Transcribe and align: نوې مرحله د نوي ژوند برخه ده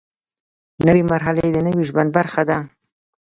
نوې 0.87 1.03
مرحله 1.11 1.43
د 1.51 1.57
نوي 1.67 1.83
ژوند 1.89 2.09
برخه 2.17 2.41
ده 2.49 2.57